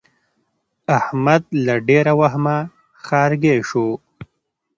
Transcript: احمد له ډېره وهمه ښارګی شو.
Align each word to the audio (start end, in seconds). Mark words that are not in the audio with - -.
احمد 0.99 1.43
له 1.65 1.75
ډېره 1.87 2.13
وهمه 2.19 2.57
ښارګی 3.05 3.55
شو. 3.69 3.87